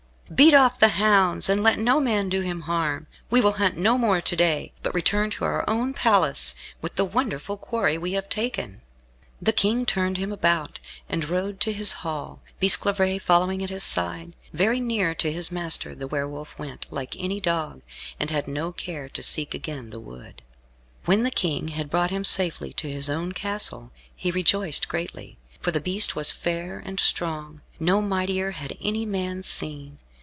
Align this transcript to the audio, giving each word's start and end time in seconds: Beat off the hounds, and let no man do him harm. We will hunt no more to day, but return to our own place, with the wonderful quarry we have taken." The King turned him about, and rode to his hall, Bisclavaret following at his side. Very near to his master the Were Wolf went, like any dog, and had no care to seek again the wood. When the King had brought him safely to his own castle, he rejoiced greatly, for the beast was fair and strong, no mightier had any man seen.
Beat 0.33 0.53
off 0.53 0.79
the 0.79 0.87
hounds, 0.95 1.49
and 1.49 1.61
let 1.61 1.77
no 1.77 1.99
man 1.99 2.29
do 2.29 2.39
him 2.39 2.61
harm. 2.61 3.07
We 3.29 3.41
will 3.41 3.51
hunt 3.59 3.75
no 3.75 3.97
more 3.97 4.21
to 4.21 4.35
day, 4.37 4.71
but 4.81 4.93
return 4.95 5.29
to 5.31 5.43
our 5.43 5.69
own 5.69 5.93
place, 5.93 6.55
with 6.81 6.95
the 6.95 7.03
wonderful 7.03 7.57
quarry 7.57 7.97
we 7.97 8.13
have 8.13 8.29
taken." 8.29 8.79
The 9.41 9.51
King 9.51 9.85
turned 9.85 10.17
him 10.17 10.31
about, 10.31 10.79
and 11.09 11.27
rode 11.27 11.59
to 11.59 11.73
his 11.73 11.91
hall, 11.91 12.41
Bisclavaret 12.61 13.21
following 13.21 13.61
at 13.61 13.69
his 13.69 13.83
side. 13.83 14.33
Very 14.53 14.79
near 14.79 15.13
to 15.15 15.33
his 15.33 15.51
master 15.51 15.93
the 15.93 16.07
Were 16.07 16.29
Wolf 16.29 16.57
went, 16.57 16.87
like 16.89 17.13
any 17.19 17.41
dog, 17.41 17.81
and 18.17 18.29
had 18.29 18.47
no 18.47 18.71
care 18.71 19.09
to 19.09 19.21
seek 19.21 19.53
again 19.53 19.89
the 19.89 19.99
wood. 19.99 20.43
When 21.03 21.23
the 21.23 21.29
King 21.29 21.67
had 21.67 21.89
brought 21.89 22.09
him 22.09 22.23
safely 22.23 22.71
to 22.71 22.89
his 22.89 23.09
own 23.09 23.33
castle, 23.33 23.91
he 24.15 24.31
rejoiced 24.31 24.87
greatly, 24.87 25.39
for 25.59 25.71
the 25.71 25.81
beast 25.81 26.15
was 26.15 26.31
fair 26.31 26.81
and 26.85 27.01
strong, 27.01 27.59
no 27.81 28.01
mightier 28.01 28.51
had 28.51 28.77
any 28.79 29.05
man 29.05 29.43
seen. 29.43 29.97